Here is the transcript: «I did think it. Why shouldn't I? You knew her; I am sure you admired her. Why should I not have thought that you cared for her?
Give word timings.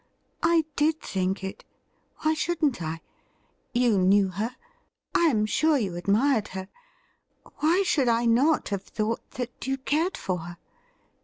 «I 0.57 0.65
did 0.75 0.99
think 0.99 1.43
it. 1.43 1.63
Why 2.21 2.33
shouldn't 2.33 2.81
I? 2.81 3.01
You 3.71 3.99
knew 3.99 4.29
her; 4.29 4.55
I 5.13 5.25
am 5.25 5.45
sure 5.45 5.77
you 5.77 5.95
admired 5.95 6.47
her. 6.57 6.69
Why 7.57 7.83
should 7.83 8.07
I 8.07 8.25
not 8.25 8.69
have 8.69 8.81
thought 8.81 9.21
that 9.33 9.67
you 9.67 9.77
cared 9.77 10.17
for 10.17 10.39
her? 10.39 10.57